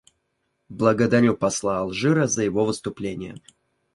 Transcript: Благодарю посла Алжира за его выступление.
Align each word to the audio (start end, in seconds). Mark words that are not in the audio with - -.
Благодарю 0.79 1.37
посла 1.37 1.77
Алжира 1.81 2.25
за 2.25 2.43
его 2.43 2.65
выступление. 2.65 3.39